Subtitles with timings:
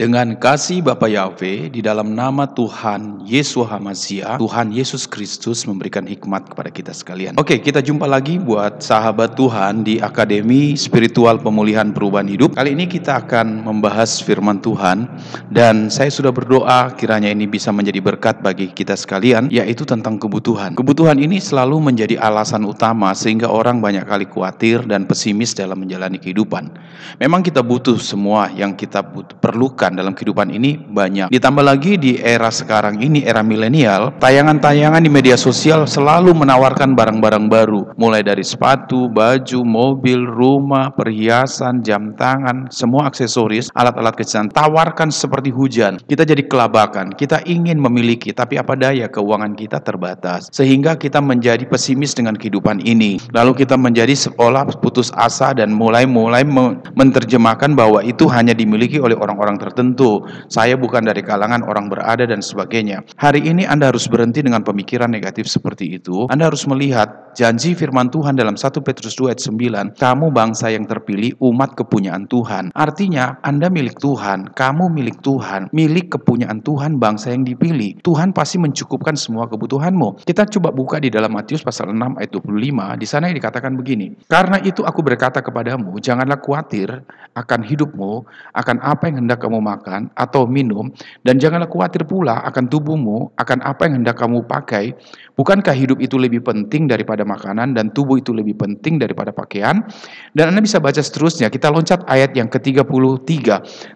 [0.00, 6.48] Dengan kasih Bapa Yahweh di dalam nama Tuhan Yesus Hamazia, Tuhan Yesus Kristus memberikan hikmat
[6.48, 7.36] kepada kita sekalian.
[7.36, 12.56] Oke, kita jumpa lagi buat sahabat Tuhan di Akademi Spiritual Pemulihan Perubahan Hidup.
[12.56, 15.04] Kali ini kita akan membahas firman Tuhan
[15.52, 20.80] dan saya sudah berdoa kiranya ini bisa menjadi berkat bagi kita sekalian yaitu tentang kebutuhan.
[20.80, 26.16] Kebutuhan ini selalu menjadi alasan utama sehingga orang banyak kali khawatir dan pesimis dalam menjalani
[26.16, 26.72] kehidupan.
[27.20, 29.04] Memang kita butuh semua yang kita
[29.44, 31.32] perlukan dalam kehidupan ini banyak.
[31.32, 37.46] Ditambah lagi di era sekarang ini, era milenial, tayangan-tayangan di media sosial selalu menawarkan barang-barang
[37.50, 37.82] baru.
[37.96, 44.52] Mulai dari sepatu, baju, mobil, rumah, perhiasan, jam tangan, semua aksesoris, alat-alat kecantikan.
[44.52, 45.96] Tawarkan seperti hujan.
[46.04, 47.16] Kita jadi kelabakan.
[47.16, 50.52] Kita ingin memiliki, tapi apa daya keuangan kita terbatas.
[50.52, 53.16] Sehingga kita menjadi pesimis dengan kehidupan ini.
[53.32, 56.44] Lalu kita menjadi seolah putus asa dan mulai-mulai
[56.92, 60.26] menerjemahkan bahwa itu hanya dimiliki oleh orang-orang tertentu tertentu.
[60.50, 63.06] Saya bukan dari kalangan orang berada dan sebagainya.
[63.16, 66.26] Hari ini Anda harus berhenti dengan pemikiran negatif seperti itu.
[66.26, 69.94] Anda harus melihat janji firman Tuhan dalam 1 Petrus 2 ayat 9.
[69.96, 72.74] Kamu bangsa yang terpilih, umat kepunyaan Tuhan.
[72.74, 78.02] Artinya Anda milik Tuhan, kamu milik Tuhan, milik kepunyaan Tuhan bangsa yang dipilih.
[78.02, 80.26] Tuhan pasti mencukupkan semua kebutuhanmu.
[80.26, 82.98] Kita coba buka di dalam Matius pasal 6 ayat 25.
[82.98, 84.12] Di sana dikatakan begini.
[84.26, 87.04] Karena itu aku berkata kepadamu, janganlah khawatir
[87.38, 88.26] akan hidupmu,
[88.58, 90.90] akan apa yang hendak kamu makan atau minum,
[91.22, 94.96] dan janganlah khawatir pula akan tubuhmu, akan apa yang hendak kamu pakai.
[95.36, 99.84] Bukankah hidup itu lebih penting daripada makanan dan tubuh itu lebih penting daripada pakaian?
[100.32, 103.28] Dan Anda bisa baca seterusnya, kita loncat ayat yang ke-33.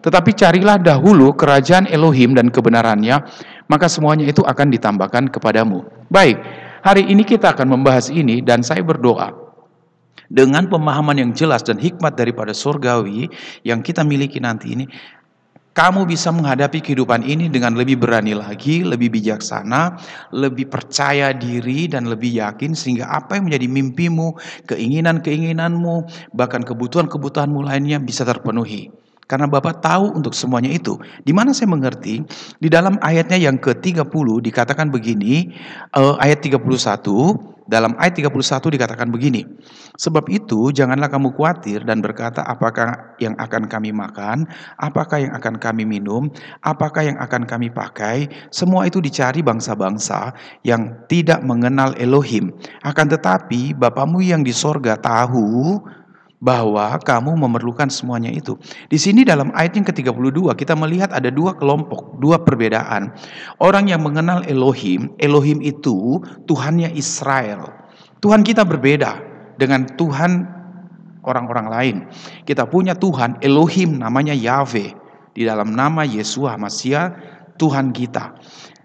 [0.01, 3.21] Tetapi carilah dahulu kerajaan Elohim dan kebenarannya,
[3.69, 5.85] maka semuanya itu akan ditambahkan kepadamu.
[6.13, 6.41] Baik,
[6.85, 9.45] hari ini kita akan membahas ini dan saya berdoa
[10.33, 13.29] dengan pemahaman yang jelas dan hikmat daripada surgawi
[13.63, 14.85] yang kita miliki nanti ini,
[15.75, 19.99] kamu bisa menghadapi kehidupan ini dengan lebih berani lagi, lebih bijaksana,
[20.31, 24.39] lebih percaya diri dan lebih yakin sehingga apa yang menjadi mimpimu,
[24.71, 25.97] keinginan-keinginanmu,
[26.31, 28.95] bahkan kebutuhan-kebutuhanmu lainnya bisa terpenuhi.
[29.25, 31.01] Karena Bapak tahu untuk semuanya itu.
[31.25, 32.21] Di mana saya mengerti,
[32.61, 34.07] di dalam ayatnya yang ke-30
[34.45, 35.49] dikatakan begini,
[35.97, 39.45] uh, ayat 31, dalam ayat 31 dikatakan begini,
[39.97, 44.45] Sebab itu janganlah kamu khawatir dan berkata apakah yang akan kami makan,
[44.83, 46.29] apakah yang akan kami minum,
[46.67, 48.29] apakah yang akan kami pakai.
[48.51, 50.35] Semua itu dicari bangsa-bangsa
[50.67, 52.53] yang tidak mengenal Elohim.
[52.83, 55.79] Akan tetapi Bapamu yang di sorga tahu
[56.45, 58.61] bahwa kamu memerlukan semuanya itu.
[58.93, 63.17] Di sini dalam ayat yang ke-32 kita melihat ada dua kelompok, dua perbedaan.
[63.65, 67.73] Orang yang mengenal Elohim, Elohim itu Tuhannya Israel.
[68.21, 69.17] Tuhan kita berbeda
[69.57, 70.45] dengan Tuhan
[71.25, 71.97] orang-orang lain.
[72.45, 75.01] Kita punya Tuhan Elohim namanya Yahweh.
[75.35, 77.11] Di dalam nama Yesus Hamazia
[77.59, 78.39] Tuhan kita.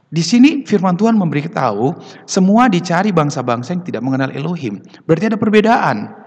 [0.10, 1.94] Di sini firman Tuhan memberitahu
[2.26, 4.82] semua dicari bangsa-bangsa yang tidak mengenal Elohim.
[5.06, 6.19] Berarti ada perbedaan.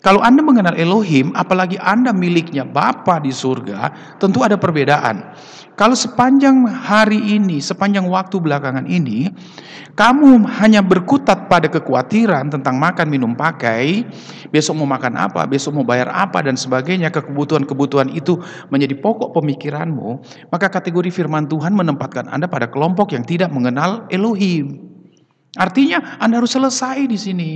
[0.00, 5.36] Kalau Anda mengenal Elohim, apalagi Anda miliknya Bapa di surga, tentu ada perbedaan.
[5.76, 9.28] Kalau sepanjang hari ini, sepanjang waktu belakangan ini,
[9.92, 14.08] kamu hanya berkutat pada kekhawatiran tentang makan, minum, pakai,
[14.48, 18.40] besok mau makan apa, besok mau bayar apa, dan sebagainya, kebutuhan-kebutuhan itu
[18.72, 24.80] menjadi pokok pemikiranmu, maka kategori firman Tuhan menempatkan Anda pada kelompok yang tidak mengenal Elohim.
[25.60, 27.52] Artinya Anda harus selesai di sini.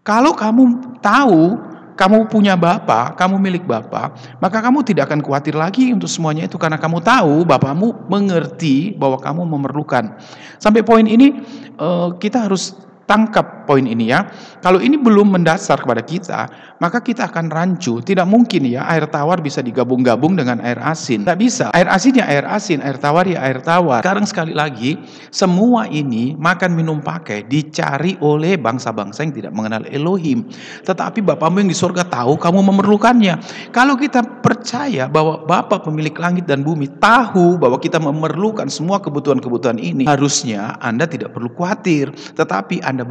[0.00, 1.69] Kalau kamu tahu
[2.00, 6.56] kamu punya Bapak, kamu milik Bapak, maka kamu tidak akan khawatir lagi untuk semuanya itu
[6.56, 10.16] karena kamu tahu Bapakmu mengerti bahwa kamu memerlukan.
[10.56, 11.44] Sampai poin ini
[11.76, 12.72] eh, kita harus
[13.04, 14.30] tangkap poin ini ya.
[14.62, 16.40] Kalau ini belum mendasar kepada kita,
[16.78, 17.98] maka kita akan rancu.
[17.98, 21.24] Tidak mungkin ya air tawar bisa digabung-gabung dengan air asin.
[21.24, 21.66] Tidak bisa.
[21.72, 24.06] Air asin ya air asin, air tawar ya air tawar.
[24.06, 25.00] Sekarang sekali lagi,
[25.34, 30.46] semua ini makan minum pakai dicari oleh bangsa-bangsa yang tidak mengenal Elohim.
[30.86, 33.34] Tetapi Bapamu yang di surga tahu kamu memerlukannya.
[33.74, 39.80] Kalau kita percaya bahwa Bapa pemilik langit dan bumi tahu bahwa kita memerlukan semua kebutuhan-kebutuhan
[39.80, 42.12] ini, harusnya Anda tidak perlu khawatir.
[42.36, 43.08] Tetapi Anda anda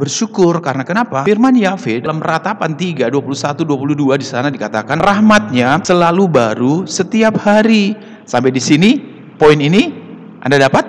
[0.58, 1.22] karena kenapa?
[1.22, 7.94] Firman Yahweh dalam ratapan 3 21 22 di sana dikatakan rahmatnya selalu baru setiap hari.
[8.26, 8.98] Sampai di sini
[9.38, 9.94] poin ini
[10.42, 10.82] Anda dapat?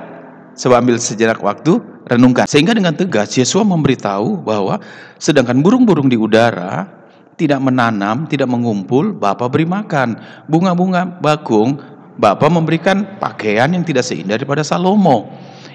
[0.57, 1.77] Coba ambil sejenak waktu
[2.09, 2.49] renungkan.
[2.49, 4.81] Sehingga dengan tegas Yesus memberitahu bahwa
[5.21, 6.89] sedangkan burung-burung di udara
[7.37, 10.17] tidak menanam, tidak mengumpul, Bapak beri makan.
[10.45, 11.81] Bunga-bunga bakung,
[12.19, 15.31] Bapak memberikan pakaian yang tidak seindah daripada Salomo.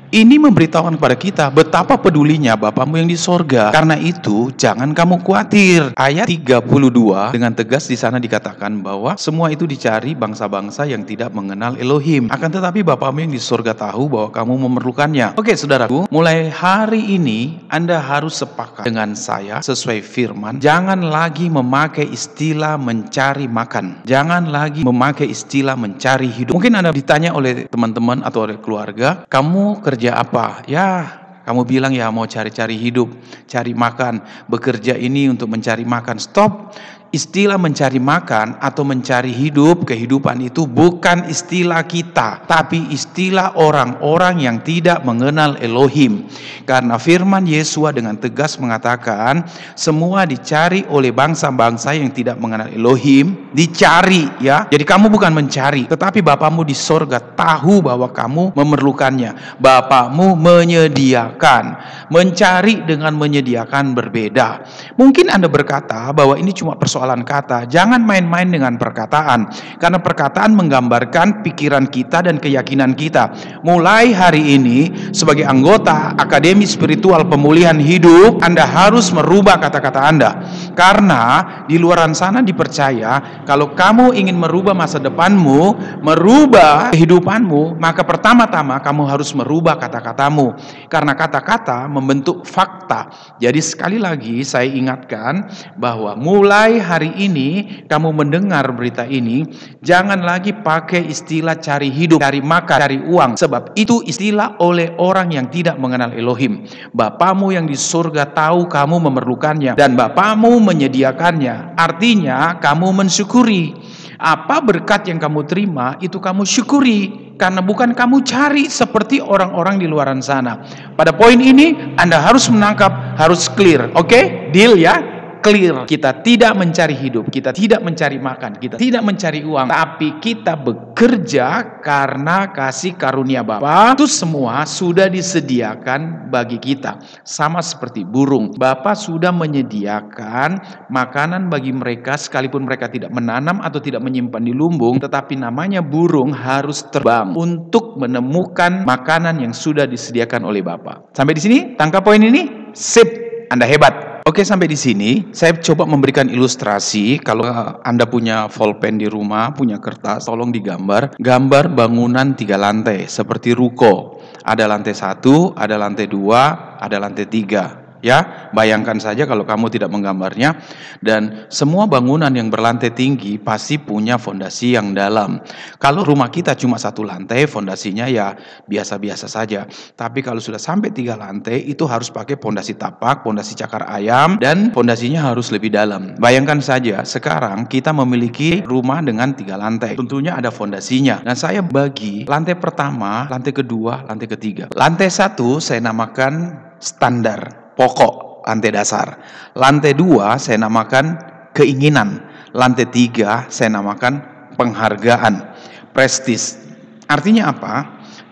[0.07, 3.75] Ini memberitahukan kepada kita betapa pedulinya Bapamu yang di sorga.
[3.75, 5.91] Karena itu, jangan kamu khawatir.
[5.99, 11.75] Ayat 32 dengan tegas di sana dikatakan bahwa semua itu dicari bangsa-bangsa yang tidak mengenal
[11.75, 12.31] Elohim.
[12.31, 15.35] Akan tetapi Bapamu yang di sorga tahu bahwa kamu memerlukannya.
[15.35, 20.63] Oke, saudaraku, mulai hari ini Anda harus sepakat dengan saya sesuai firman.
[20.63, 24.07] Jangan lagi memakai istilah mencari makan.
[24.07, 26.55] Jangan lagi memakai istilah mencari hidup.
[26.55, 30.61] Mungkin Anda ditanya oleh teman-teman atau oleh keluarga, kamu kerja kerja apa?
[30.69, 31.09] Ya,
[31.49, 33.09] kamu bilang ya mau cari-cari hidup,
[33.49, 36.21] cari makan, bekerja ini untuk mencari makan.
[36.21, 36.77] Stop.
[37.17, 44.61] Istilah mencari makan atau mencari hidup, kehidupan itu bukan istilah kita, tapi istilah orang-orang yang
[44.61, 46.29] tidak mengenal Elohim.
[46.69, 54.29] Karena firman Yesus dengan tegas mengatakan, semua dicari oleh bangsa-bangsa yang tidak mengenal Elohim, dicari
[54.37, 54.69] ya.
[54.69, 59.57] Jadi kamu bukan mencari, tetapi Bapamu di sorga tahu bahwa kamu memerlukannya.
[59.57, 61.65] Bapamu menyediakan.
[62.13, 64.63] Mencari dengan menyediakan berbeda.
[65.01, 67.71] Mungkin Anda berkata bahwa ini cuma persoalan persoalan kata.
[67.71, 69.47] Jangan main-main dengan perkataan,
[69.79, 73.31] karena perkataan menggambarkan pikiran kita dan keyakinan kita.
[73.63, 80.31] Mulai hari ini, sebagai anggota Akademi Spiritual Pemulihan Hidup, Anda harus merubah kata-kata Anda,
[80.75, 81.23] karena
[81.71, 89.07] di luar sana dipercaya kalau kamu ingin merubah masa depanmu, merubah kehidupanmu, maka pertama-tama kamu
[89.07, 90.59] harus merubah kata-katamu,
[90.91, 93.07] karena kata-kata membentuk fakta.
[93.39, 95.47] Jadi, sekali lagi, saya ingatkan
[95.79, 99.43] bahwa mulai hari ini kamu mendengar berita ini,
[99.83, 103.35] jangan lagi pakai istilah cari hidup, cari makan, cari uang.
[103.35, 106.63] Sebab itu istilah oleh orang yang tidak mengenal Elohim.
[106.95, 111.75] Bapamu yang di surga tahu kamu memerlukannya dan Bapamu menyediakannya.
[111.75, 113.75] Artinya kamu mensyukuri.
[114.17, 119.85] Apa berkat yang kamu terima itu kamu syukuri karena bukan kamu cari seperti orang-orang di
[119.85, 120.65] luar sana.
[120.97, 123.93] Pada poin ini Anda harus menangkap, harus clear.
[123.93, 124.09] Oke?
[124.09, 124.25] Okay?
[124.57, 125.16] Deal ya?
[125.47, 125.77] Clear.
[125.87, 131.79] Kita tidak mencari hidup, kita tidak mencari makan, kita tidak mencari uang, tapi kita bekerja
[131.79, 133.95] karena kasih karunia Bapa.
[133.95, 136.99] Itu semua sudah disediakan bagi kita.
[137.23, 138.51] Sama seperti burung.
[138.59, 144.99] Bapa sudah menyediakan makanan bagi mereka sekalipun mereka tidak menanam atau tidak menyimpan di lumbung,
[144.99, 151.07] tetapi namanya burung harus terbang untuk menemukan makanan yang sudah disediakan oleh Bapa.
[151.15, 152.73] Sampai di sini tangkap poin ini?
[152.77, 153.09] Sip,
[153.49, 154.06] Anda hebat.
[154.27, 157.23] Oke, sampai di sini saya coba memberikan ilustrasi.
[157.23, 157.47] Kalau
[157.87, 161.15] Anda punya volpen di rumah, punya kertas, tolong digambar.
[161.15, 164.19] Gambar bangunan tiga lantai, seperti ruko.
[164.43, 167.86] Ada lantai satu, ada lantai dua, ada lantai tiga.
[168.05, 170.61] Ya, bayangkan saja kalau kamu tidak menggambarnya
[171.01, 175.41] dan semua bangunan yang berlantai tinggi pasti punya fondasi yang dalam.
[175.81, 178.37] Kalau rumah kita cuma satu lantai, fondasinya ya
[178.69, 179.65] biasa-biasa saja.
[179.97, 184.71] Tapi kalau sudah sampai tiga lantai itu harus pakai fondasi tapak, fondasi cakar ayam dan
[184.71, 186.15] fondasinya harus lebih dalam.
[186.21, 189.97] Bayangkan saja sekarang kita memiliki rumah dengan tiga lantai.
[189.97, 191.25] Tentunya ada fondasinya.
[191.25, 194.69] Dan saya bagi lantai pertama, lantai kedua, lantai ketiga.
[194.73, 199.07] Lantai satu saya namakan standar pokok lantai dasar.
[199.53, 201.21] Lantai dua saya namakan
[201.53, 202.25] keinginan.
[202.57, 204.25] Lantai tiga saya namakan
[204.57, 205.45] penghargaan,
[205.93, 206.57] prestis.
[207.05, 207.75] Artinya apa?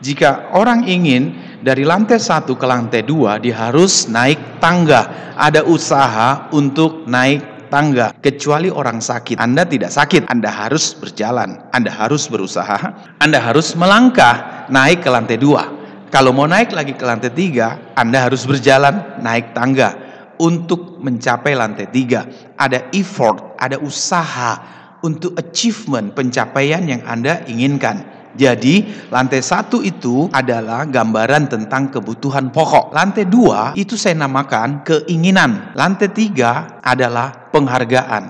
[0.01, 5.33] Jika orang ingin dari lantai satu ke lantai dua, dia harus naik tangga.
[5.37, 8.13] Ada usaha untuk naik tangga.
[8.17, 9.41] Kecuali orang sakit.
[9.41, 11.69] Anda tidak sakit, Anda harus berjalan.
[11.73, 13.17] Anda harus berusaha.
[13.21, 15.84] Anda harus melangkah naik ke lantai dua.
[16.15, 19.99] Kalau mau naik lagi ke lantai tiga, Anda harus berjalan naik tangga
[20.39, 22.31] untuk mencapai lantai tiga.
[22.55, 24.63] Ada effort, ada usaha
[25.03, 28.31] untuk achievement, pencapaian yang Anda inginkan.
[28.39, 32.95] Jadi lantai satu itu adalah gambaran tentang kebutuhan pokok.
[32.95, 35.75] Lantai dua itu saya namakan keinginan.
[35.75, 38.25] Lantai tiga adalah penghargaan.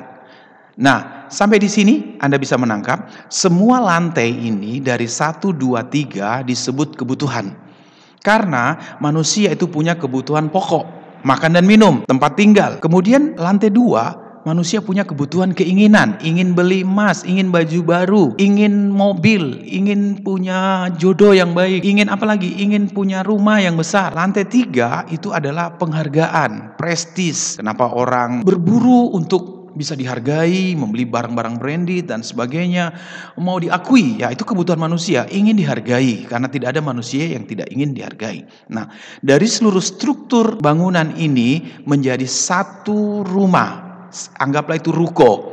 [0.81, 6.97] Nah, sampai di sini Anda bisa menangkap semua lantai ini dari satu, dua, tiga disebut
[6.97, 7.64] kebutuhan.
[8.25, 10.89] Karena manusia itu punya kebutuhan pokok,
[11.29, 12.81] makan dan minum, tempat tinggal.
[12.81, 14.17] Kemudian lantai dua,
[14.49, 21.37] manusia punya kebutuhan keinginan, ingin beli emas, ingin baju baru, ingin mobil, ingin punya jodoh
[21.37, 22.49] yang baik, ingin apa lagi?
[22.65, 24.17] Ingin punya rumah yang besar.
[24.17, 27.61] Lantai tiga itu adalah penghargaan, prestis.
[27.61, 32.95] Kenapa orang berburu untuk bisa dihargai, membeli barang-barang branded dan sebagainya,
[33.43, 37.93] mau diakui, ya itu kebutuhan manusia, ingin dihargai karena tidak ada manusia yang tidak ingin
[37.93, 38.47] dihargai.
[38.71, 38.89] Nah,
[39.21, 45.53] dari seluruh struktur bangunan ini menjadi satu rumah, anggaplah itu ruko.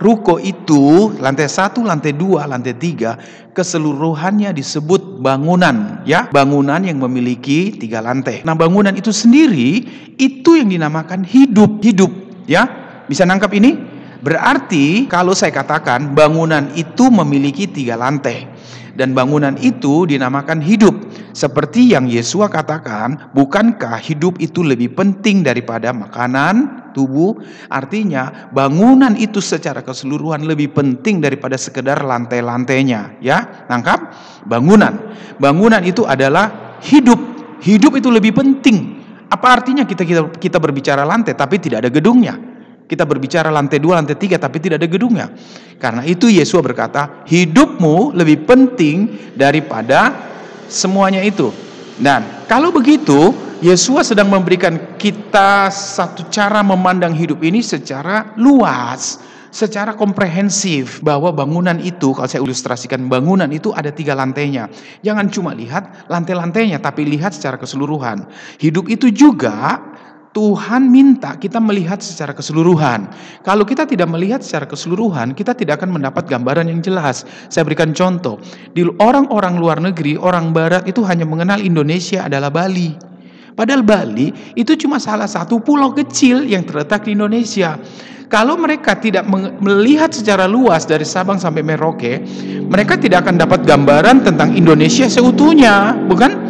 [0.00, 3.20] Ruko itu lantai satu, lantai dua, lantai tiga,
[3.52, 8.40] keseluruhannya disebut bangunan, ya, bangunan yang memiliki tiga lantai.
[8.48, 9.84] Nah, bangunan itu sendiri
[10.16, 12.08] itu yang dinamakan hidup, hidup,
[12.48, 12.79] ya.
[13.10, 13.74] Bisa nangkap ini?
[14.22, 18.46] Berarti kalau saya katakan bangunan itu memiliki tiga lantai
[18.94, 20.94] dan bangunan itu dinamakan hidup.
[21.32, 27.38] Seperti yang Yesua katakan, bukankah hidup itu lebih penting daripada makanan, tubuh?
[27.72, 33.66] Artinya, bangunan itu secara keseluruhan lebih penting daripada sekedar lantai-lantainya, ya.
[33.72, 34.12] Nangkap?
[34.44, 35.16] Bangunan.
[35.40, 37.18] Bangunan itu adalah hidup.
[37.64, 39.00] Hidup itu lebih penting.
[39.30, 42.49] Apa artinya kita kita kita berbicara lantai tapi tidak ada gedungnya?
[42.90, 45.30] Kita berbicara lantai dua, lantai tiga, tapi tidak ada gedungnya.
[45.78, 50.10] Karena itu Yesus berkata, hidupmu lebih penting daripada
[50.66, 51.54] semuanya itu.
[52.02, 53.30] Dan kalau begitu,
[53.62, 59.22] Yesus sedang memberikan kita satu cara memandang hidup ini secara luas,
[59.54, 64.66] secara komprehensif bahwa bangunan itu, kalau saya ilustrasikan bangunan itu ada tiga lantainya.
[65.06, 68.26] Jangan cuma lihat lantai-lantainya, tapi lihat secara keseluruhan.
[68.58, 69.78] Hidup itu juga
[70.30, 73.10] Tuhan minta kita melihat secara keseluruhan.
[73.42, 77.26] Kalau kita tidak melihat secara keseluruhan, kita tidak akan mendapat gambaran yang jelas.
[77.50, 78.38] Saya berikan contoh.
[78.70, 82.94] Di orang-orang luar negeri, orang barat itu hanya mengenal Indonesia adalah Bali.
[83.58, 87.74] Padahal Bali itu cuma salah satu pulau kecil yang terletak di Indonesia.
[88.30, 89.26] Kalau mereka tidak
[89.58, 92.22] melihat secara luas dari Sabang sampai Merauke,
[92.70, 96.49] mereka tidak akan dapat gambaran tentang Indonesia seutuhnya, bukan?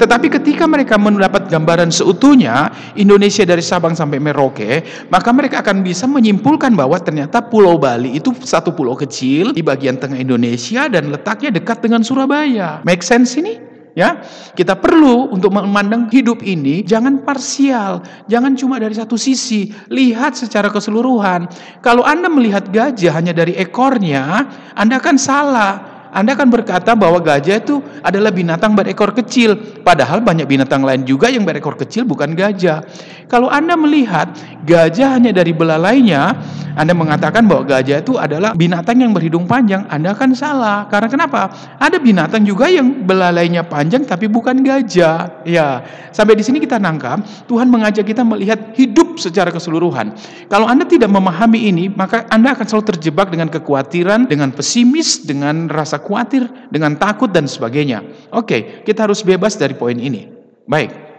[0.00, 4.80] Tetapi ketika mereka mendapat gambaran seutuhnya Indonesia dari Sabang sampai Merauke,
[5.12, 10.00] maka mereka akan bisa menyimpulkan bahwa ternyata Pulau Bali itu satu pulau kecil di bagian
[10.00, 12.80] tengah Indonesia dan letaknya dekat dengan Surabaya.
[12.80, 13.60] Make sense ini?
[13.98, 14.22] Ya,
[14.54, 20.70] kita perlu untuk memandang hidup ini jangan parsial, jangan cuma dari satu sisi, lihat secara
[20.70, 21.50] keseluruhan.
[21.82, 24.46] Kalau Anda melihat gajah hanya dari ekornya,
[24.78, 25.89] Anda akan salah.
[26.10, 31.30] Anda akan berkata bahwa gajah itu adalah binatang berekor kecil, padahal banyak binatang lain juga
[31.30, 32.82] yang berekor kecil bukan gajah.
[33.30, 34.34] Kalau Anda melihat
[34.66, 36.34] gajah hanya dari belalainya,
[36.74, 40.90] Anda mengatakan bahwa gajah itu adalah binatang yang berhidung panjang, Anda akan salah.
[40.90, 41.54] Karena kenapa?
[41.78, 45.46] Ada binatang juga yang belalainya panjang tapi bukan gajah.
[45.46, 50.10] Ya, sampai di sini kita nangkap Tuhan mengajak kita melihat hidup secara keseluruhan.
[50.50, 55.70] Kalau Anda tidak memahami ini, maka Anda akan selalu terjebak dengan kekhawatiran, dengan pesimis, dengan
[55.70, 58.02] rasa khawatir, dengan takut dan sebagainya.
[58.32, 60.28] Oke, kita harus bebas dari poin ini.
[60.64, 61.09] Baik.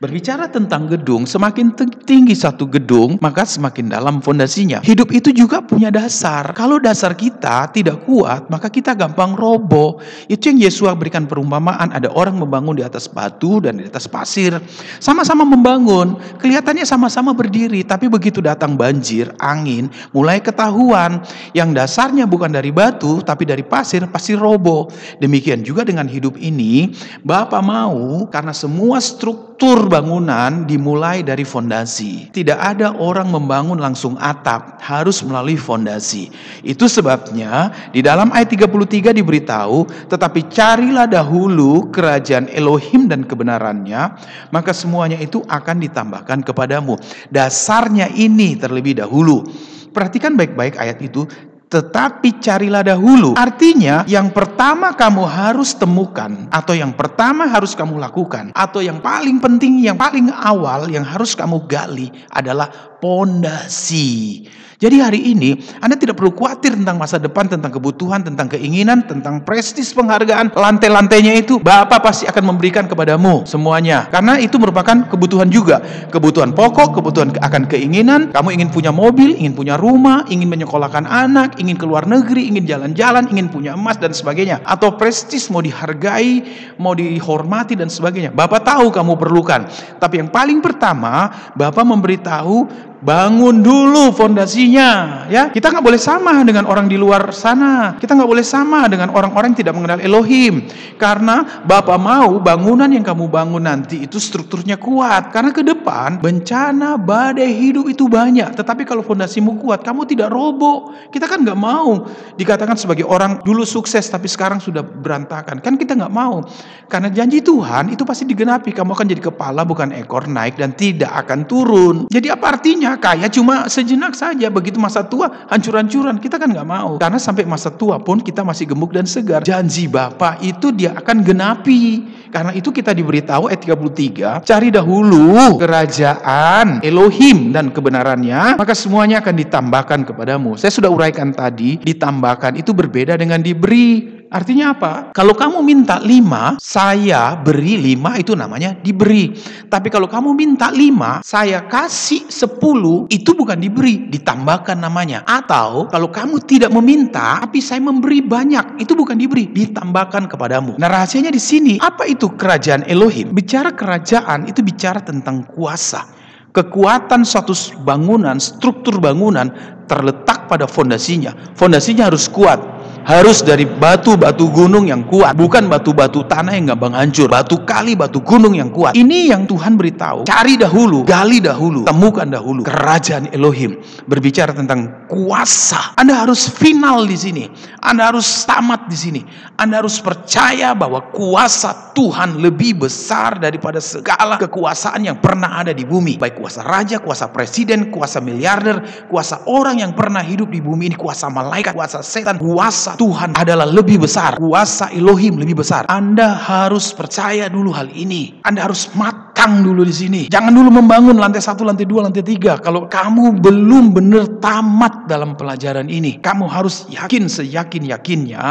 [0.00, 1.76] Berbicara tentang gedung, semakin
[2.08, 4.80] tinggi satu gedung, maka semakin dalam fondasinya.
[4.80, 6.56] Hidup itu juga punya dasar.
[6.56, 10.00] Kalau dasar kita tidak kuat, maka kita gampang roboh.
[10.32, 14.56] Itu yang Yesus berikan perumpamaan, ada orang membangun di atas batu dan di atas pasir.
[14.96, 21.20] Sama-sama membangun, kelihatannya sama-sama berdiri, tapi begitu datang banjir, angin, mulai ketahuan
[21.52, 24.88] yang dasarnya bukan dari batu, tapi dari pasir, pasti roboh.
[25.20, 32.32] Demikian juga dengan hidup ini, Bapak mau karena semua struktur struktur bangunan dimulai dari fondasi.
[32.32, 36.32] Tidak ada orang membangun langsung atap, harus melalui fondasi.
[36.64, 44.16] Itu sebabnya di dalam ayat 33 diberitahu, tetapi carilah dahulu kerajaan Elohim dan kebenarannya,
[44.48, 46.96] maka semuanya itu akan ditambahkan kepadamu.
[47.28, 49.44] Dasarnya ini terlebih dahulu.
[49.92, 51.28] Perhatikan baik-baik ayat itu
[51.70, 53.38] tetapi carilah dahulu.
[53.38, 59.38] Artinya, yang pertama kamu harus temukan, atau yang pertama harus kamu lakukan, atau yang paling
[59.38, 62.66] penting, yang paling awal, yang harus kamu gali adalah
[62.98, 64.44] pondasi.
[64.80, 69.44] Jadi hari ini Anda tidak perlu khawatir tentang masa depan, tentang kebutuhan, tentang keinginan, tentang
[69.44, 70.56] prestis penghargaan.
[70.56, 74.08] Lantai-lantainya itu Bapak pasti akan memberikan kepadamu semuanya.
[74.08, 75.84] Karena itu merupakan kebutuhan juga.
[76.08, 78.32] Kebutuhan pokok, kebutuhan akan keinginan.
[78.32, 83.28] Kamu ingin punya mobil, ingin punya rumah, ingin menyekolahkan anak, ingin keluar negeri, ingin jalan-jalan,
[83.28, 84.64] ingin punya emas dan sebagainya.
[84.64, 86.42] Atau prestis mau dihargai,
[86.80, 88.32] mau dihormati dan sebagainya.
[88.32, 89.68] Bapak tahu kamu perlukan.
[90.00, 95.48] Tapi yang paling pertama, Bapak memberitahu Bangun dulu fondasinya, ya.
[95.48, 97.96] Kita nggak boleh sama dengan orang di luar sana.
[97.96, 100.68] Kita nggak boleh sama dengan orang-orang tidak mengenal Elohim.
[101.00, 105.32] Karena Bapak mau bangunan yang kamu bangun nanti itu strukturnya kuat.
[105.32, 108.52] Karena ke depan bencana, badai hidup itu banyak.
[108.52, 110.92] Tetapi kalau fondasimu kuat, kamu tidak roboh.
[111.08, 112.04] Kita kan nggak mau
[112.36, 115.64] dikatakan sebagai orang dulu sukses tapi sekarang sudah berantakan.
[115.64, 116.44] Kan kita nggak mau.
[116.84, 118.76] Karena janji Tuhan itu pasti digenapi.
[118.76, 121.96] Kamu akan jadi kepala bukan ekor naik dan tidak akan turun.
[122.12, 122.89] Jadi apa artinya?
[122.96, 124.48] Kaya cuma sejenak saja.
[124.48, 126.18] Begitu masa tua hancur-hancuran.
[126.18, 126.96] Kita kan nggak mau.
[126.98, 129.44] Karena sampai masa tua pun kita masih gemuk dan segar.
[129.44, 131.82] Janji Bapak itu dia akan genapi.
[132.30, 134.46] Karena itu kita diberitahu ayat 33.
[134.46, 138.54] Cari dahulu kerajaan Elohim dan kebenarannya.
[138.54, 140.54] Maka semuanya akan ditambahkan kepadamu.
[140.54, 141.82] Saya sudah uraikan tadi.
[141.82, 145.10] Ditambahkan itu berbeda dengan diberi Artinya apa?
[145.10, 149.34] Kalau kamu minta lima, saya beri lima itu namanya diberi.
[149.66, 155.26] Tapi kalau kamu minta lima, saya kasih sepuluh, itu bukan diberi, ditambahkan namanya.
[155.26, 160.78] Atau kalau kamu tidak meminta, tapi saya memberi banyak, itu bukan diberi, ditambahkan kepadamu.
[160.78, 163.34] Nah rahasianya di sini, apa itu kerajaan Elohim?
[163.34, 166.06] Bicara kerajaan itu bicara tentang kuasa.
[166.54, 167.50] Kekuatan suatu
[167.82, 169.50] bangunan, struktur bangunan
[169.90, 171.34] terletak pada fondasinya.
[171.58, 177.28] Fondasinya harus kuat harus dari batu-batu gunung yang kuat, bukan batu-batu tanah yang gampang hancur,
[177.30, 178.96] batu kali, batu gunung yang kuat.
[178.96, 180.28] Ini yang Tuhan beritahu.
[180.28, 183.80] Cari dahulu, gali dahulu, temukan dahulu kerajaan Elohim.
[184.06, 185.96] Berbicara tentang kuasa.
[185.96, 187.44] Anda harus final di sini.
[187.80, 189.20] Anda harus tamat di sini.
[189.56, 195.84] Anda harus percaya bahwa kuasa Tuhan lebih besar daripada segala kekuasaan yang pernah ada di
[195.84, 196.20] bumi.
[196.20, 200.96] Baik kuasa raja, kuasa presiden, kuasa miliarder, kuasa orang yang pernah hidup di bumi ini,
[200.96, 204.40] kuasa malaikat, kuasa setan, kuasa Tuhan adalah lebih besar.
[204.40, 205.86] Kuasa Elohim lebih besar.
[205.90, 208.42] Anda harus percaya dulu hal ini.
[208.42, 210.22] Anda harus matang dulu di sini.
[210.30, 212.58] Jangan dulu membangun lantai satu, lantai dua, lantai tiga.
[212.58, 218.42] Kalau kamu belum benar tamat dalam pelajaran ini, kamu harus yakin seyakin-yakinnya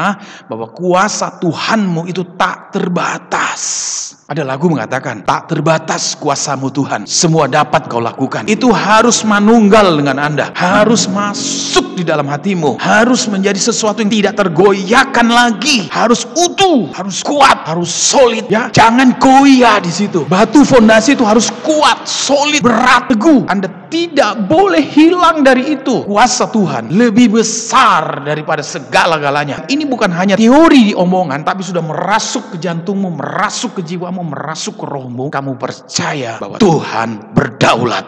[0.47, 4.18] bahwa kuasa kuasa Tuhanmu itu tak terbatas.
[4.29, 7.09] Ada lagu mengatakan, tak terbatas kuasamu Tuhan.
[7.09, 8.45] Semua dapat kau lakukan.
[8.45, 10.53] Itu harus manunggal dengan Anda.
[10.53, 12.77] Harus masuk di dalam hatimu.
[12.77, 15.89] Harus menjadi sesuatu yang tidak tergoyahkan lagi.
[15.89, 18.45] Harus utuh, harus kuat, harus solid.
[18.53, 20.21] Ya, jangan goyah di situ.
[20.29, 23.49] Batu fondasi itu harus kuat, solid, berat, teguh.
[23.49, 26.05] Anda tidak boleh hilang dari itu.
[26.05, 29.65] Kuasa Tuhan lebih besar daripada segala-galanya.
[29.67, 34.85] Ini bukan hanya teori omongan, tapi sudah merasuk ke jantungmu, merasuk ke jiwamu, merasuk ke
[34.85, 35.27] rohmu.
[35.33, 38.05] Kamu percaya bahwa Tuhan berdaulat.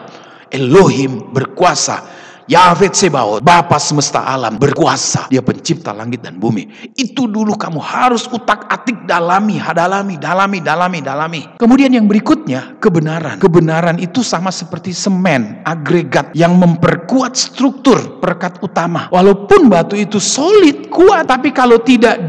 [0.52, 2.04] Elohim berkuasa
[2.52, 5.32] Yahweh Sebaot, Bapa semesta alam, berkuasa.
[5.32, 6.68] Dia pencipta langit dan bumi.
[6.92, 11.40] Itu dulu kamu harus utak-atik dalami, hadalami, dalami, dalami, dalami.
[11.56, 13.40] Kemudian yang berikutnya, kebenaran.
[13.40, 19.08] Kebenaran itu sama seperti semen, agregat yang memperkuat struktur perekat utama.
[19.08, 22.28] Walaupun batu itu solid, kuat, tapi kalau tidak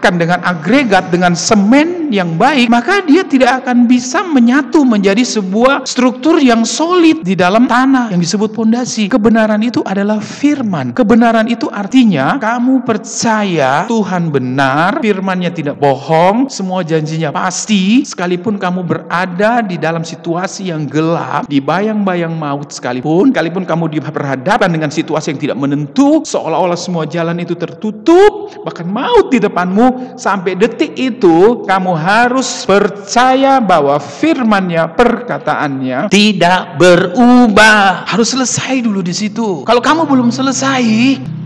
[0.00, 5.84] dilekatkan dengan agregat, dengan semen yang baik, maka dia tidak akan bisa menyatu menjadi sebuah
[5.84, 10.96] struktur yang solid di dalam tanah yang disebut pondasi kebenaran itu adalah firman.
[10.96, 18.82] Kebenaran itu artinya kamu percaya Tuhan benar, firmannya tidak bohong, semua janjinya pasti, sekalipun kamu
[18.82, 25.36] berada di dalam situasi yang gelap, di bayang-bayang maut sekalipun, sekalipun kamu diperhadapkan dengan situasi
[25.36, 31.64] yang tidak menentu, seolah-olah semua jalan itu tertutup, bahkan maut di depanmu, sampai detik itu
[31.64, 38.04] kamu harus percaya bahwa firmannya, perkataannya tidak berubah.
[38.06, 39.62] Harus selesai dulu di situ.
[39.64, 40.82] Kalau kamu belum selesai,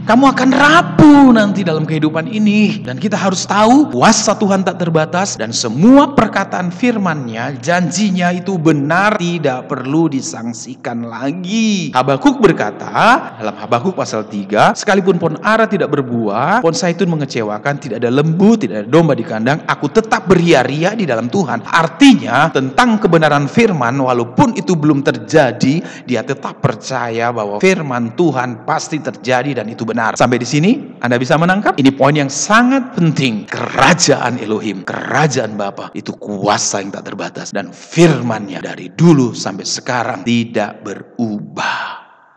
[0.04, 2.84] kamu akan rapuh nanti dalam kehidupan ini.
[2.84, 9.16] Dan kita harus tahu kuasa Tuhan tak terbatas dan semua perkataan firmannya, janjinya itu benar
[9.16, 11.88] tidak perlu disangsikan lagi.
[11.96, 18.04] Habakuk berkata dalam Habakuk pasal 3, sekalipun pon ara tidak berbuah, pon saitun mengecewakan, tidak
[18.04, 21.64] ada lembu, tidak ada domba di kandang, aku tetap beria-ria di dalam Tuhan.
[21.64, 29.00] Artinya tentang kebenaran firman walaupun itu belum terjadi, dia tetap percaya bahwa firman Tuhan pasti
[29.00, 30.18] terjadi dan itu benar benar.
[30.18, 33.46] Sampai di sini Anda bisa menangkap ini poin yang sangat penting.
[33.46, 40.26] Kerajaan Elohim, kerajaan Bapa itu kuasa yang tak terbatas dan firmannya dari dulu sampai sekarang
[40.26, 41.83] tidak berubah.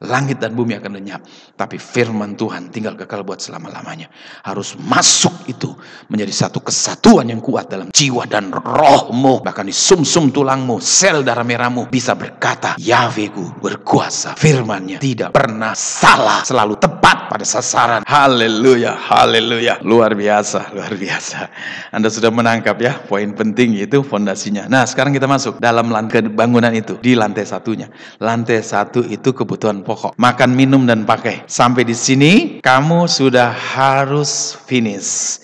[0.06, 1.26] Langit dan bumi akan lenyap.
[1.58, 4.14] Tapi firman Tuhan tinggal kekal buat selama-lamanya.
[4.46, 5.74] Harus masuk itu
[6.14, 9.42] menjadi satu kesatuan yang kuat dalam jiwa dan rohmu.
[9.42, 14.38] Bahkan di sumsum -sum tulangmu, sel darah merahmu bisa berkata, Yahwehku berkuasa.
[14.38, 18.02] Firmannya tidak pernah salah, selalu tepat pada sasaran.
[18.06, 19.82] Haleluya, haleluya.
[19.82, 21.50] Luar biasa, luar biasa.
[21.90, 24.70] Anda sudah menangkap ya, poin penting itu fondasinya.
[24.70, 27.90] Nah sekarang kita masuk dalam lantai bangunan itu, di lantai satunya.
[28.22, 30.20] Lantai satu itu kebutuhan pokok.
[30.20, 31.48] Makan, minum, dan pakai.
[31.48, 35.40] Sampai di sini kamu sudah harus finish.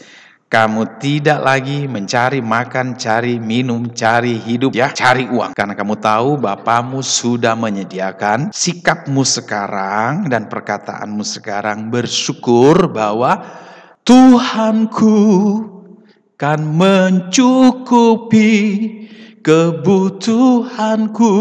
[0.51, 5.57] Kamu tidak lagi mencari makan, cari minum, cari hidup, ya, cari uang.
[5.57, 13.41] Karena kamu tahu Bapamu sudah menyediakan sikapmu sekarang dan perkataanmu sekarang bersyukur bahwa
[14.05, 15.17] Tuhanku
[16.37, 18.51] kan mencukupi
[19.41, 21.33] kebutuhanku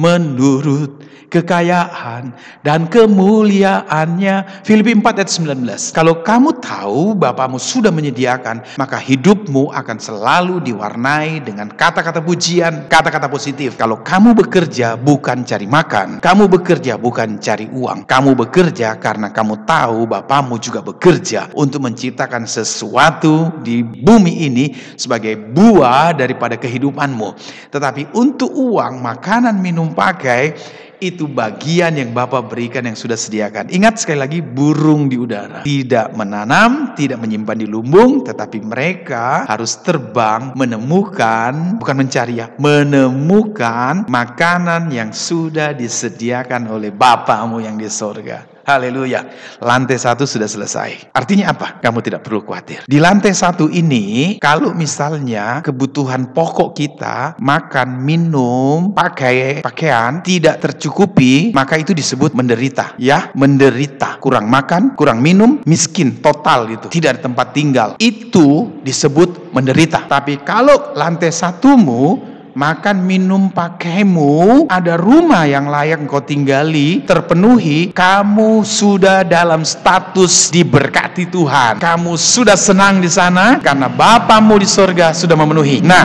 [0.00, 2.34] menurut kekayaan
[2.66, 4.66] dan kemuliaannya.
[4.66, 5.94] Filipi 4 ayat 19.
[5.94, 13.30] Kalau kamu tahu Bapamu sudah menyediakan, maka hidupmu akan selalu diwarnai dengan kata-kata pujian, kata-kata
[13.30, 13.78] positif.
[13.78, 19.62] Kalau kamu bekerja bukan cari makan, kamu bekerja bukan cari uang, kamu bekerja karena kamu
[19.64, 27.38] tahu Bapamu juga bekerja untuk menciptakan sesuatu di bumi ini sebagai buah daripada kehidupanmu.
[27.70, 30.56] Tetapi untuk uang, makanan, minum, pakai
[31.00, 33.72] itu bagian yang Bapak berikan yang sudah sediakan.
[33.72, 35.64] Ingat sekali lagi burung di udara.
[35.64, 44.04] Tidak menanam, tidak menyimpan di lumbung, tetapi mereka harus terbang menemukan, bukan mencari ya, menemukan
[44.06, 48.59] makanan yang sudah disediakan oleh Bapamu yang di sorga.
[48.70, 49.26] Haleluya.
[49.58, 51.10] Lantai satu sudah selesai.
[51.10, 51.82] Artinya apa?
[51.82, 52.86] Kamu tidak perlu khawatir.
[52.86, 61.50] Di lantai satu ini, kalau misalnya kebutuhan pokok kita, makan, minum, pakai pakaian, tidak tercukupi,
[61.50, 62.94] maka itu disebut menderita.
[62.94, 64.22] Ya, menderita.
[64.22, 66.86] Kurang makan, kurang minum, miskin, total itu.
[66.86, 67.98] Tidak ada tempat tinggal.
[67.98, 70.06] Itu disebut menderita.
[70.06, 78.62] Tapi kalau lantai satumu makan minum pakaimu, ada rumah yang layak engkau tinggali, terpenuhi, kamu
[78.66, 81.78] sudah dalam status diberkati Tuhan.
[81.80, 85.82] Kamu sudah senang di sana karena Bapamu di sorga sudah memenuhi.
[85.82, 86.04] Nah,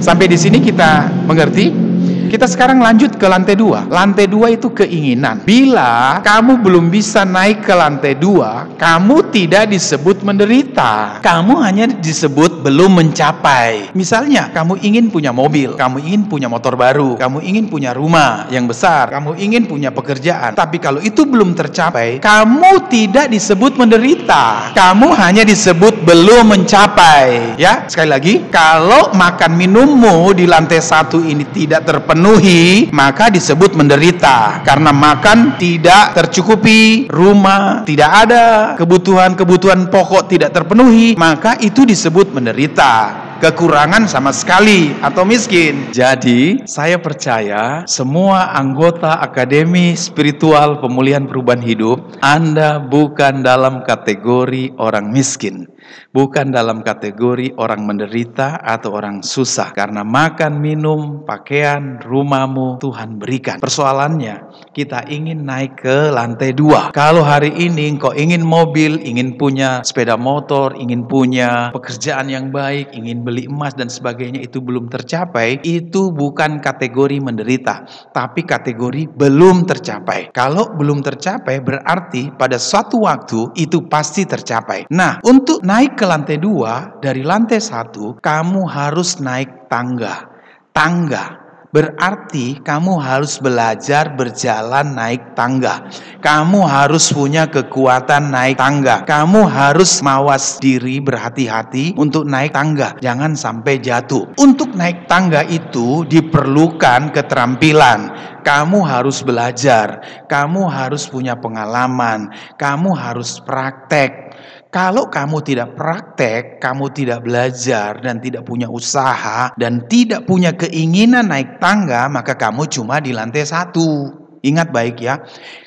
[0.00, 1.89] sampai di sini kita mengerti
[2.30, 3.90] kita sekarang lanjut ke lantai dua.
[3.90, 5.42] Lantai dua itu keinginan.
[5.42, 11.18] Bila kamu belum bisa naik ke lantai dua, kamu tidak disebut menderita.
[11.18, 13.90] Kamu hanya disebut belum mencapai.
[13.98, 18.70] Misalnya, kamu ingin punya mobil, kamu ingin punya motor baru, kamu ingin punya rumah yang
[18.70, 20.54] besar, kamu ingin punya pekerjaan.
[20.54, 24.70] Tapi kalau itu belum tercapai, kamu tidak disebut menderita.
[24.78, 27.58] Kamu hanya disebut belum mencapai.
[27.58, 33.72] Ya, sekali lagi, kalau makan minummu di lantai satu ini tidak terpenuhi, terpenuhi, maka disebut
[33.72, 34.60] menderita.
[34.60, 43.29] Karena makan tidak tercukupi, rumah tidak ada, kebutuhan-kebutuhan pokok tidak terpenuhi, maka itu disebut menderita
[43.40, 45.88] kekurangan sama sekali atau miskin.
[45.96, 55.08] Jadi, saya percaya semua anggota Akademi Spiritual Pemulihan Perubahan Hidup, Anda bukan dalam kategori orang
[55.08, 55.66] miskin
[56.10, 63.58] bukan dalam kategori orang menderita atau orang susah karena makan, minum, pakaian, rumahmu Tuhan berikan.
[63.62, 66.90] Persoalannya, kita ingin naik ke lantai dua.
[66.94, 72.90] Kalau hari ini engkau ingin mobil, ingin punya sepeda motor, ingin punya pekerjaan yang baik,
[72.94, 79.70] ingin beli emas dan sebagainya itu belum tercapai, itu bukan kategori menderita, tapi kategori belum
[79.70, 80.34] tercapai.
[80.34, 84.90] Kalau belum tercapai berarti pada suatu waktu itu pasti tercapai.
[84.90, 90.26] Nah, untuk naik ke lantai dua, dari lantai satu, kamu harus naik tangga.
[90.70, 91.39] Tangga
[91.70, 95.86] berarti kamu harus belajar berjalan naik tangga.
[96.20, 99.06] Kamu harus punya kekuatan naik tangga.
[99.06, 102.98] Kamu harus mawas diri berhati-hati untuk naik tangga.
[102.98, 104.34] Jangan sampai jatuh.
[104.36, 108.12] Untuk naik tangga itu diperlukan keterampilan.
[108.42, 110.02] Kamu harus belajar.
[110.26, 112.32] Kamu harus punya pengalaman.
[112.58, 114.29] Kamu harus praktek.
[114.70, 121.26] Kalau kamu tidak praktek, kamu tidak belajar dan tidak punya usaha dan tidak punya keinginan
[121.26, 124.14] naik tangga, maka kamu cuma di lantai satu.
[124.46, 125.20] Ingat baik ya,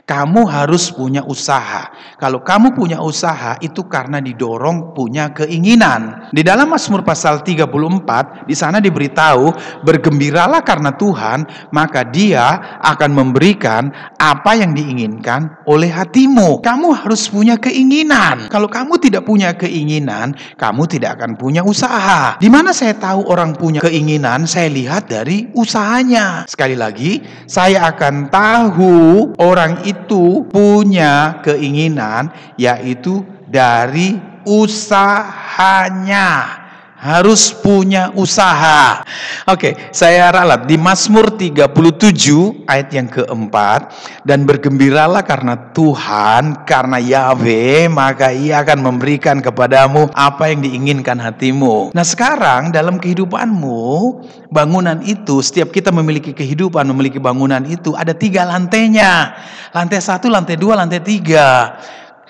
[0.03, 1.87] kamu harus punya usaha.
[2.19, 6.27] Kalau kamu punya usaha itu karena didorong punya keinginan.
[6.35, 9.55] Di dalam Mazmur pasal 34 di sana diberitahu
[9.87, 16.59] bergembiralah karena Tuhan maka dia akan memberikan apa yang diinginkan oleh hatimu.
[16.59, 18.51] Kamu harus punya keinginan.
[18.51, 22.35] Kalau kamu tidak punya keinginan, kamu tidak akan punya usaha.
[22.43, 26.43] Di mana saya tahu orang punya keinginan, saya lihat dari usahanya.
[26.43, 29.92] Sekali lagi, saya akan tahu orang itu
[30.49, 36.29] punya keinginan yaitu dari usahanya
[37.03, 39.03] harus punya usaha.
[39.43, 43.91] Oke, saya ralat di Mazmur 37 ayat yang keempat
[44.23, 51.91] dan bergembiralah karena Tuhan, karena Yahweh, maka Ia akan memberikan kepadamu apa yang diinginkan hatimu.
[51.91, 53.83] Nah, sekarang dalam kehidupanmu,
[54.47, 59.35] bangunan itu setiap kita memiliki kehidupan, memiliki bangunan itu ada tiga lantainya.
[59.75, 61.75] Lantai satu, lantai dua, lantai tiga.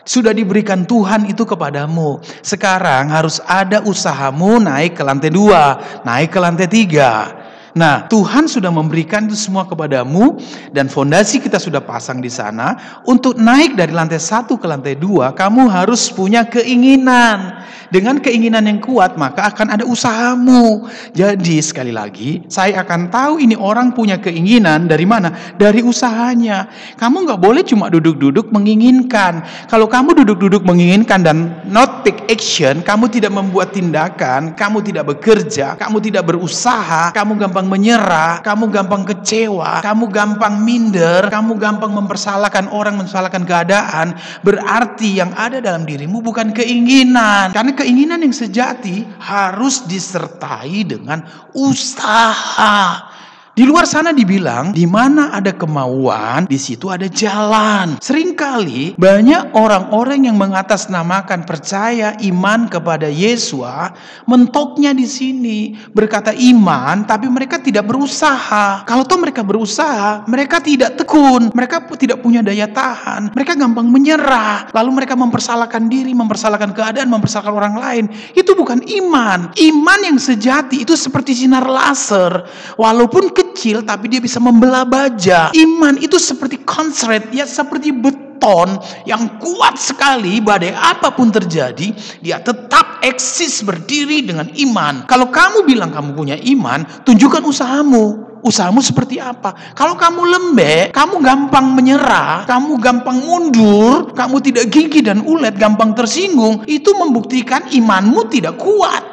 [0.03, 2.19] Sudah diberikan Tuhan itu kepadamu.
[2.43, 7.42] Sekarang harus ada usahamu naik ke lantai dua, naik ke lantai tiga.
[7.73, 10.37] Nah, Tuhan sudah memberikan itu semua kepadamu
[10.69, 13.01] dan fondasi kita sudah pasang di sana.
[13.09, 17.65] Untuk naik dari lantai satu ke lantai dua, kamu harus punya keinginan.
[17.93, 20.89] Dengan keinginan yang kuat, maka akan ada usahamu.
[21.13, 25.29] Jadi sekali lagi, saya akan tahu ini orang punya keinginan dari mana?
[25.61, 26.73] Dari usahanya.
[26.97, 29.45] Kamu nggak boleh cuma duduk-duduk menginginkan.
[29.69, 35.77] Kalau kamu duduk-duduk menginginkan dan not take action, kamu tidak membuat tindakan, kamu tidak bekerja,
[35.77, 42.67] kamu tidak berusaha, kamu gampang menyerah, kamu gampang kecewa, kamu gampang minder, kamu gampang mempersalahkan
[42.73, 47.53] orang, mempersalahkan keadaan, berarti yang ada dalam dirimu bukan keinginan.
[47.53, 51.23] Karena keinginan yang sejati harus disertai dengan
[51.53, 53.12] usaha.
[53.53, 58.01] Di luar sana dibilang, di mana ada kemauan, di situ ada jalan.
[58.01, 63.93] Seringkali banyak orang-orang yang mengatasnamakan percaya iman kepada Yesua,
[64.25, 68.89] mentoknya di sini berkata iman, tapi mereka tidak berusaha.
[68.89, 74.73] Kalau toh mereka berusaha, mereka tidak tekun, mereka tidak punya daya tahan, mereka gampang menyerah,
[74.73, 78.05] lalu mereka mempersalahkan diri, mempersalahkan keadaan, mempersalahkan orang lain.
[78.33, 79.53] Itu bukan iman.
[79.61, 82.49] Iman yang sejati itu seperti sinar laser,
[82.81, 85.51] walaupun kecil tapi dia bisa membelah baja.
[85.51, 92.39] Iman itu seperti konslet, ya seperti beton yang kuat sekali badai apa pun terjadi, dia
[92.39, 95.03] tetap eksis berdiri dengan iman.
[95.07, 98.31] Kalau kamu bilang kamu punya iman, tunjukkan usahamu.
[98.43, 99.55] Usahamu seperti apa?
[99.71, 105.95] Kalau kamu lembek, kamu gampang menyerah, kamu gampang mundur, kamu tidak gigih dan ulet, gampang
[105.95, 109.12] tersinggung, itu membuktikan imanmu tidak kuat.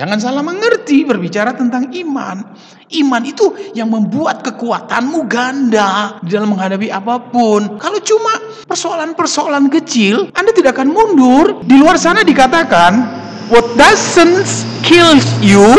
[0.00, 2.56] Jangan salah mengerti berbicara tentang iman.
[2.88, 7.76] Iman itu yang membuat kekuatanmu ganda di dalam menghadapi apa pun.
[7.76, 8.32] Kalau cuma
[8.64, 11.60] persoalan-persoalan kecil, Anda tidak akan mundur.
[11.68, 12.96] Di luar sana dikatakan,
[13.52, 14.48] what doesn't
[14.80, 15.76] kill you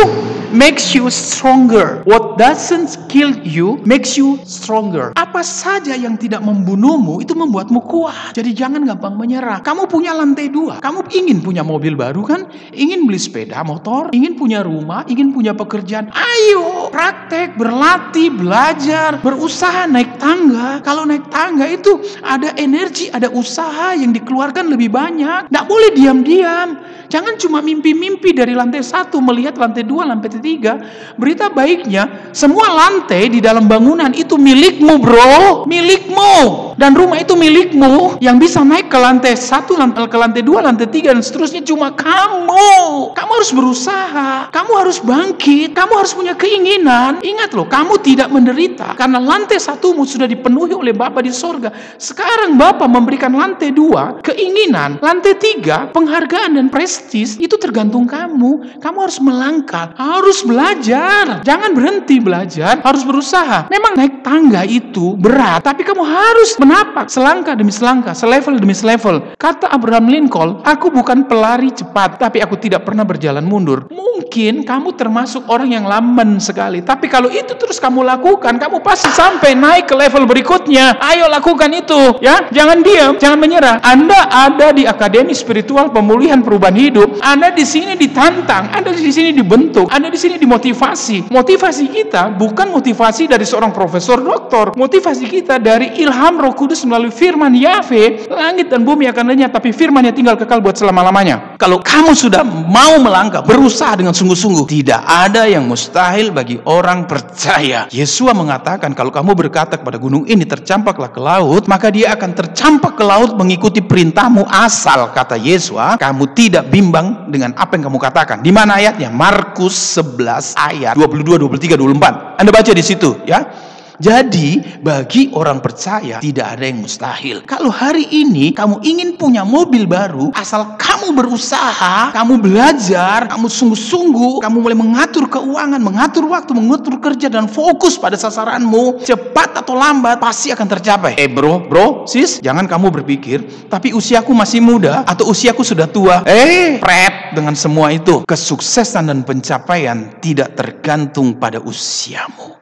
[0.51, 2.03] makes you stronger.
[2.03, 5.15] What doesn't kill you makes you stronger.
[5.15, 8.35] Apa saja yang tidak membunuhmu itu membuatmu kuat.
[8.35, 9.63] Jadi jangan gampang menyerah.
[9.63, 10.83] Kamu punya lantai dua.
[10.83, 12.41] Kamu ingin punya mobil baru kan?
[12.75, 14.11] Ingin beli sepeda motor?
[14.11, 15.07] Ingin punya rumah?
[15.07, 16.11] Ingin punya pekerjaan?
[16.11, 20.83] Ayo praktek, berlatih, belajar, berusaha naik tangga.
[20.83, 25.47] Kalau naik tangga itu ada energi, ada usaha yang dikeluarkan lebih banyak.
[25.47, 26.69] Tidak boleh diam-diam.
[27.11, 30.82] Jangan cuma mimpi-mimpi dari lantai satu melihat lantai dua, lantai tiga.
[31.15, 36.73] Berita baiknya, semua lantai di dalam bangunan itu milikmu bro, milikmu.
[36.82, 38.17] Dan rumah itu milikmu.
[38.17, 43.13] Yang bisa naik ke lantai satu, ke lantai dua, lantai tiga, dan seterusnya cuma kamu.
[43.13, 47.21] Kamu harus berusaha, kamu harus bangkit, kamu harus punya keinginan.
[47.21, 48.97] Ingat loh, kamu tidak menderita.
[48.97, 51.69] Karena lantai satumu sudah dipenuhi oleh Bapa di sorga.
[51.99, 54.97] Sekarang Bapa memberikan lantai dua, keinginan.
[55.04, 58.80] Lantai tiga, penghargaan dan prestis itu tergantung kamu.
[58.80, 61.44] Kamu harus melangkah, harus belajar.
[61.44, 63.67] Jangan berhenti belajar, harus berusaha.
[63.67, 69.36] Memang naik tangga itu berat, tapi kamu harus menapak selangkah demi selangkah, selevel demi selevel.
[69.36, 73.91] Kata Abraham Lincoln, aku bukan pelari cepat, tapi aku tidak pernah berjalan mundur.
[73.91, 79.12] Mungkin kamu termasuk orang yang lamban sekali, tapi kalau itu terus kamu lakukan, kamu pasti
[79.12, 80.96] sampai naik ke level berikutnya.
[81.04, 82.48] Ayo lakukan itu, ya.
[82.54, 83.76] Jangan diam, jangan menyerah.
[83.82, 89.34] Anda ada di Akademi Spiritual Pemulihan Perubahan hidup, Anda di sini ditantang, Anda di sini
[89.34, 91.31] dibentuk, Anda di sini dimotivasi.
[91.31, 94.77] Motivasi kita bukan motivasi dari seorang profesor doktor.
[94.77, 99.71] Motivasi kita dari ilham Roh Kudus melalui firman Yahweh, langit dan bumi akan lenyap, tapi
[99.71, 101.55] firman yang tinggal kekal buat selama-lamanya.
[101.55, 107.88] Kalau kamu sudah mau melangkah, berusaha dengan sungguh-sungguh, tidak ada yang mustahil bagi orang percaya.
[107.88, 112.99] Yesua mengatakan kalau kamu berkata kepada gunung ini tercampaklah ke laut, maka dia akan tercampak
[112.99, 117.99] ke laut mengikuti perintahmu asal kata Yesua, kamu tidak bisa berimbang dengan apa yang kamu
[118.01, 118.38] katakan.
[118.41, 119.13] Di mana ayatnya?
[119.13, 122.41] Markus 11 ayat 22, 23, 24.
[122.41, 123.70] Anda baca di situ ya.
[124.01, 127.45] Jadi bagi orang percaya tidak ada yang mustahil.
[127.45, 134.41] Kalau hari ini kamu ingin punya mobil baru, asal kamu berusaha, kamu belajar, kamu sungguh-sungguh,
[134.41, 140.17] kamu mulai mengatur keuangan, mengatur waktu, mengatur kerja dan fokus pada sasaranmu, cepat atau lambat
[140.17, 141.21] pasti akan tercapai.
[141.21, 146.25] Eh bro, bro, sis, jangan kamu berpikir, tapi usiaku masih muda atau usiaku sudah tua.
[146.25, 148.25] Eh, pret dengan semua itu.
[148.25, 152.61] Kesuksesan dan pencapaian tidak tergantung pada usiamu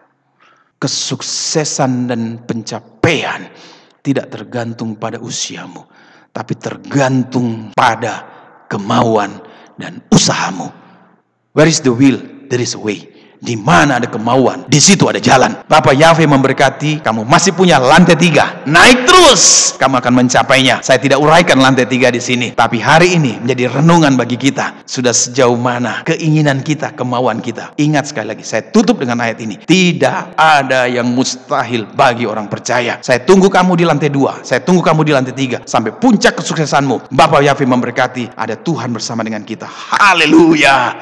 [0.79, 3.51] kesuksesan dan pencapaian
[3.99, 5.83] tidak tergantung pada usiamu,
[6.31, 8.25] tapi tergantung pada
[8.71, 9.43] kemauan
[9.75, 10.71] dan usahamu.
[11.51, 12.23] Where is the will?
[12.47, 13.18] There is a way.
[13.39, 15.63] Di mana ada kemauan, di situ ada jalan.
[15.63, 18.67] Bapak Yahweh memberkati, kamu masih punya lantai tiga.
[18.67, 20.83] Naik terus, kamu akan mencapainya.
[20.83, 22.51] Saya tidak uraikan lantai tiga di sini.
[22.51, 24.83] Tapi hari ini menjadi renungan bagi kita.
[24.83, 27.71] Sudah sejauh mana keinginan kita, kemauan kita.
[27.79, 29.55] Ingat sekali lagi, saya tutup dengan ayat ini.
[29.63, 32.99] Tidak ada yang mustahil bagi orang percaya.
[32.99, 34.43] Saya tunggu kamu di lantai dua.
[34.43, 35.63] Saya tunggu kamu di lantai tiga.
[35.63, 37.15] Sampai puncak kesuksesanmu.
[37.15, 39.65] Bapak Yahweh memberkati, ada Tuhan bersama dengan kita.
[39.95, 40.99] Haleluya.